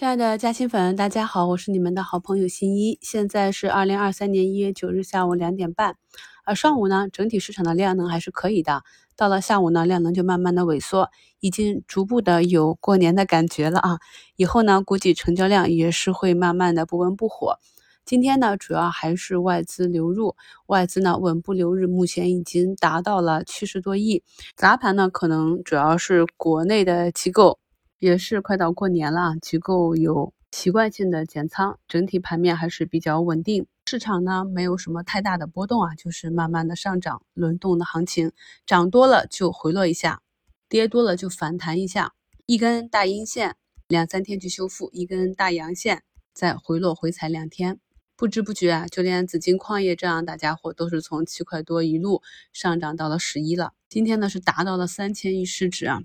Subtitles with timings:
[0.00, 2.98] 亲爱的嘉兴粉，大家好，我是你们的好朋友新一。
[3.02, 5.96] 现在是二零二三年一月九日下午两点半。
[6.42, 8.82] 而上午呢，整体市场的量能还是可以的。
[9.14, 11.10] 到了下午呢，量能就慢慢的萎缩，
[11.40, 13.98] 已经逐步的有过年的感觉了啊。
[14.36, 17.58] 以后呢，估计成交量也是会慢慢的不温不火。
[18.06, 24.22] 今天呢，主要还是外资流入，外资呢稳步流入，目前已经达到了七十多亿。
[24.56, 27.58] 砸盘呢，可能主要是国内的机构，
[28.00, 33.66] 也是快到过年了，机构有习惯性的减仓，整体盘面还是比较稳定。
[33.84, 38.32] 市场呢没有什么太大的波动啊，就是慢慢的上涨，轮动的行情，
[38.64, 40.22] 涨多了就回落一下，
[40.66, 42.14] 跌多了就反弹一下，
[42.46, 47.78] 一根大阴线，两三天去修复，一根大阳线，再回落回踩两天。
[48.20, 52.20] 不知不觉啊，就连紫金矿业这样大家伙都是从七块多一路
[52.52, 53.72] 上涨到了十一了。
[53.88, 56.02] 今天呢是达到了三千亿市值啊！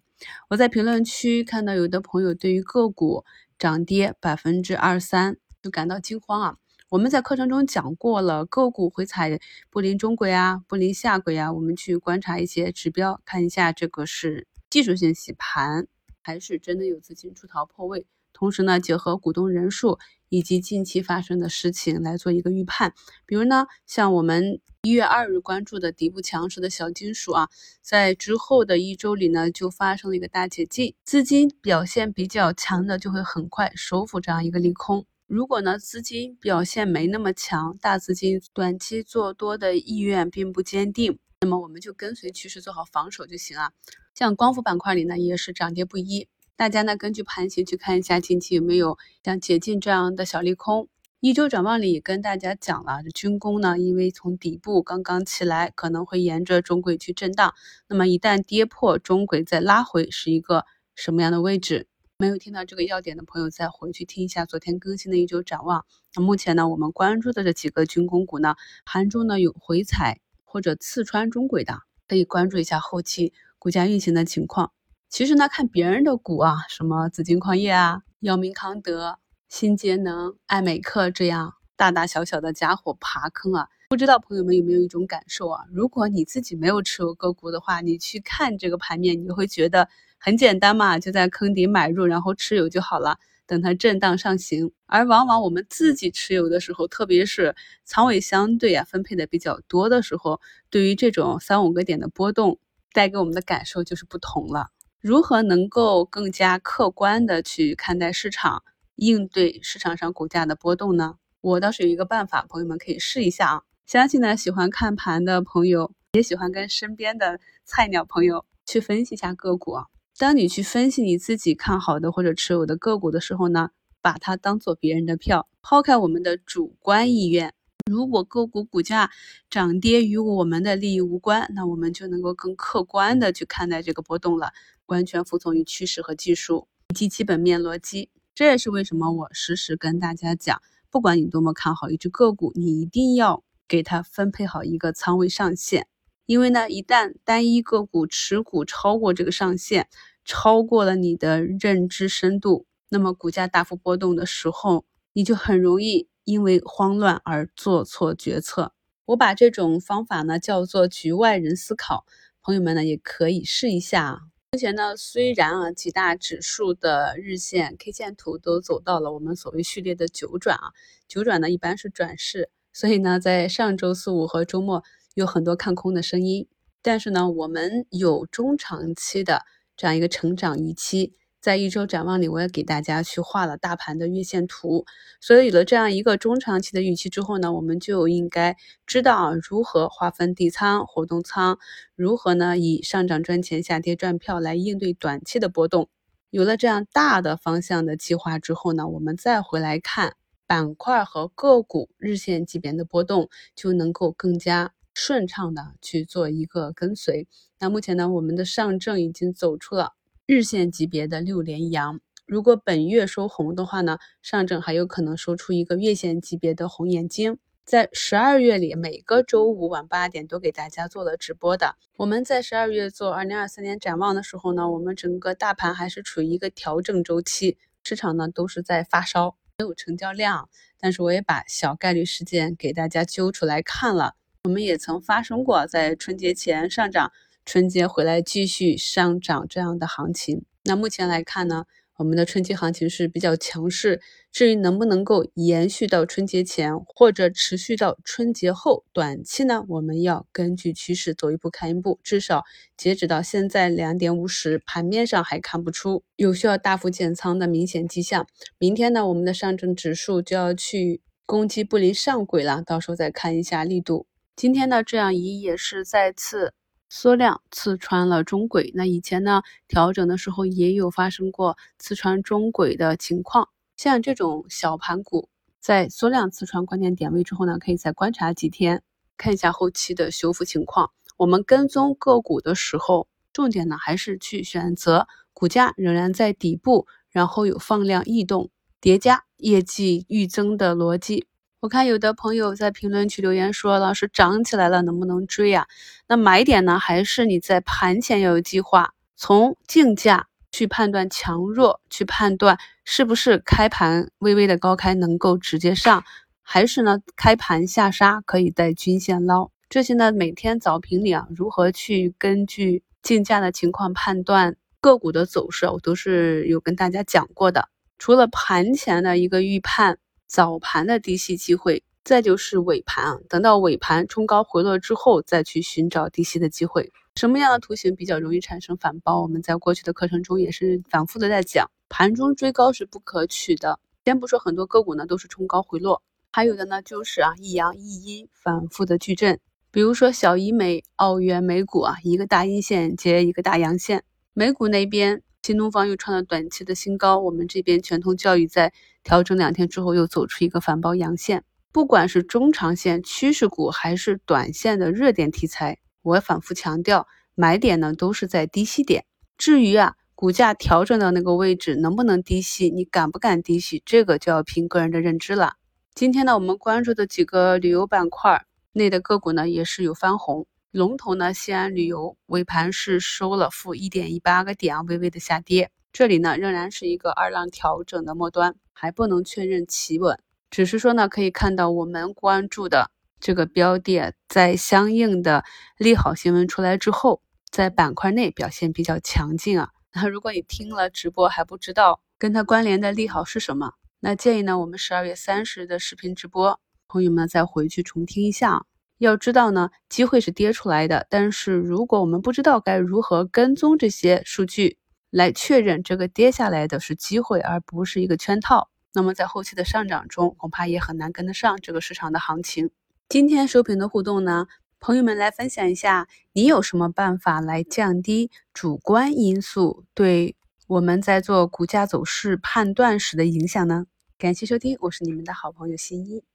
[0.50, 3.26] 我在评论区看到有的朋友对于个股
[3.60, 6.56] 涨跌百分之二三就感到惊慌啊。
[6.88, 9.38] 我们在课程中讲过了，个股回踩
[9.70, 15.86] 不临中轨啊，不临下轨啊，我们去观察一些指标，看一下这个是技术性洗盘，
[16.22, 18.08] 还是真的有资金出逃破位。
[18.36, 19.98] 同时呢，结合股东人数
[20.28, 22.94] 以及近期发生的事情来做一个预判。
[23.26, 27.48] 比如呢，像我们一月二日关注的底部强势的小金属啊，
[27.82, 35.06] 在之后的一周里呢，就发生了一个大解禁，资金表现比较强的就会很快收复这样一个利空。
[35.28, 43.72] 如果呢，资金表现没那么强，大资金短期做多的意愿并不坚定，那么我们就跟随趋势做好防守就行啊。
[44.14, 46.28] 像光伏板块里呢，也是涨跌不一。
[46.58, 50.88] 大家呢，根据盘形去看一下近期有没有像解禁这样的小利空。
[51.20, 57.54] 一周展望里跟大家讲了，这军工呢，因为从底部刚刚起来，可能会沿着中轨去震荡。
[57.90, 60.64] 那么一旦跌破中轨再拉回，是一个
[60.96, 61.88] 什么样的位置？
[62.20, 65.86] 没有听到这个要点的朋友，再回去听一下昨天更新的一周展望。
[66.16, 74.72] 那目前呢，我们关注的这几个军工股呢，盘中呢有回踩或者刺穿中轨的，可以关注一下后期股价运行的情况。
[75.10, 79.18] 其实呢，看别人的股啊，什么紫金矿业啊、药明康德、
[79.48, 85.64] 新节能、爱美克这样大大小小的家伙爬坑啊，不知道朋友们有没有一种感受啊？
[85.72, 89.88] 如果你自己没有持有个股的话，你去看这个盘面，你会觉得
[90.20, 93.18] 很简单嘛，就在坑底买入，然后持有就好了，
[93.48, 94.74] 等它震荡上行。
[94.86, 97.56] 而往往我们自己持有的时候，特别是
[97.86, 102.60] 仓位相对啊分配的比较多的时候，对于这种三五个点的波动，
[102.92, 104.72] 带给我们的感受就是不同了。
[105.06, 108.64] 如何能够更加客观的去看待市场，
[108.96, 111.18] 应对市场上股价的波动呢？
[111.42, 113.62] 我倒是有一个办法，朋友们可以试一下啊。
[113.86, 119.86] 相信呢，喜欢看盘的朋友，也喜欢跟身边的菜鸟朋友去分析一下个股啊。
[120.18, 123.70] 当你去分析你自己看好的或者持有的个股的时候呢，
[124.02, 127.54] 把它当做别人的票，抛开我们的主观意愿。
[127.92, 129.12] 如果个股股价
[129.48, 134.54] 涨跌与我们的利益无关，那我们就能够更客观的去看待这个波动了。
[134.88, 140.60] 完全服从于趋势和技术以及基本面逻辑，这也是为什么我时时跟大家讲，
[140.90, 145.88] 不管你多么看好一只个股，你一定要给它分配好一个仓位上限。
[146.26, 149.88] 因为呢，一旦单一个股持股超过这个上限，
[150.24, 158.74] 超过了你的认知深度，那么股价大幅波动的时候，你就很容易因为慌乱而做错决策。
[159.06, 162.06] 我把这种方法呢叫做局外人思考，
[162.42, 164.22] 朋友们呢也可以试一下。
[164.52, 170.72] 目前呢，虽然啊几大指数的日线 K 线图都走到了我们所谓序列的九转啊，
[171.08, 174.84] 九转呢一般是转势，所以呢在上周四五和周末
[175.14, 176.48] 有很多看空的声音，
[176.82, 179.44] 但是呢我们有中长期的
[179.76, 181.16] 这样一个成长预期。
[181.46, 184.84] 在一周展望里，我也给大家去画了大盘的月线图，
[185.22, 188.58] 所以有了这样一个中长期的预期之后呢，我们就应该
[188.88, 191.60] 知道如何划分底仓、活动仓，
[191.96, 195.88] 如何呢以上涨赚钱、下跌赚票来应对短期的波动。
[196.32, 200.16] 有了这样大的方向的计划之后呢，我们再回来看
[200.48, 207.28] 板块和个股日线级别的波动，就能够更加顺畅的去做一个跟随。
[207.60, 209.92] 那目前呢，我们的上证已经走出了。
[210.28, 217.38] 日线级别的六连阳，如果本月收红的话呢，上证还有可能收出一个月线级别的红眼睛。
[217.64, 221.76] 在十二月里，每个周五晚八点都给大家做了直播的。
[221.98, 230.50] 我们在十二月做二零二三年展望的时候呢，我们整个大盘还是处于一个调整周期，市场呢都是在发烧，没有成交量。
[230.80, 237.12] 但是我也把小概率事件给大家揪出来看了，我们也曾发生过在春节前上涨。
[237.46, 241.66] 春节回来继续上涨这样的行情，那目前来看呢，
[241.98, 244.02] 我们的春节行情是比较强势。
[244.32, 252.00] 至于能不能够延续到春节前，或者持续到春节后，短期呢，我们要根据趋势走一步看一步。
[252.04, 252.44] 至少
[252.76, 258.26] 截止到现在两点五十，盘面上还看不出有需要大幅减仓的明显迹象。
[258.58, 264.08] 明天呢，我们的上证指数就要去攻击布林上轨了，到时候再看一下力度。
[264.36, 266.54] 今天呢，这样一也是再次。
[266.98, 273.50] 缩量刺穿了中轨，那以前呢调整的时候也有发生过刺穿中轨的情况。
[273.76, 275.28] 像这种小盘股，
[275.60, 278.82] 在缩量刺穿关键点位之后呢，可以再观察几天，
[279.18, 280.92] 看一下后期的修复情况。
[281.18, 291.28] 我们跟踪个股的时候，重点呢还是去选择股价仍然在底部，然后有放量异动叠加业绩预增的逻辑。
[291.66, 295.66] 我看有的朋友在评论区留言说：“老师涨起来了，能不能追呀？”
[296.08, 296.78] 那买点呢？
[296.78, 306.04] 还是你在盘前要有计划，从竞价去判断强弱，去判断是不是开盘微微的高开能够直接上，
[306.44, 309.50] 还是呢开盘下杀可以带均线捞？
[309.68, 317.70] 这些呢每天早评里啊，如何去根据竞价的情况判断个股的走势，我都是有跟大家讲过的。
[317.98, 319.98] 除了盘前的一个预判。
[320.28, 326.92] 早盘的低吸机会，再就是尾盘啊，等到尾盘冲高回落之后，再去寻找低吸的机会。
[327.16, 329.22] 什么样的图形比较容易产生反包？
[329.22, 333.80] 我们在过去的课程中也是反复的在讲，盘中追高是不可取的。
[334.04, 336.02] 先不说很多个股呢都是冲高回落，
[336.32, 339.40] 还有的呢就是啊一阳一阴反复的矩阵，
[339.72, 344.04] 比如说小医美、澳元美股啊，一个大阴线接一个大阳线。
[344.34, 345.22] 美股那边。
[345.46, 348.74] 新东方又创了短期的新高，我们这边全通教育在
[349.06, 351.46] 调整两天之后又走出一个反包阳线。
[351.72, 359.06] 不管是中长线趋势股还是短线的热点题材，我反复强调，买点呢都是在低吸点。
[359.38, 365.56] 至于啊股价调整到那个位置能不能低吸，你敢不敢低吸，这个就要凭个人的认知了。
[365.94, 370.48] 今天呢，我们关注的几个旅游板块内的个股呢，也是有翻红。
[370.72, 375.72] 龙头呢，西安旅游尾盘是收了负一点一八个点啊，微微的下跌。
[375.98, 380.20] 这里呢，仍然是一个二浪调整的末端，还不能确认企稳。
[380.50, 385.46] 只是说呢，可以看到我们关注的这个标的，在相应的
[385.78, 389.70] 利好新闻出来之后，在板块内表现比较强劲啊。
[389.96, 393.72] 那如果你听了直播还不知道跟它关联的利好是什么，
[394.02, 396.60] 那建议呢，我们十二月三十的视频直播，
[396.90, 398.66] 朋友们再回去重听一下。
[398.98, 404.78] 要知道呢，机会是跌出来的，但是如果我们不知道该如何跟踪这些数据
[405.16, 412.70] 来确认这个跌下来的是机会，而不是一个圈套，那么在后期的上涨中，恐怕也很难跟得上这个市场的行情。
[413.08, 414.48] 今天收评的互动呢，
[414.82, 420.36] 朋友们来分享一下，你有什么办法来降低主观因素对
[420.68, 423.86] 我们在做股价走势判断时的影响呢？
[424.18, 426.26] 感谢收听，我是你们的好朋友新一。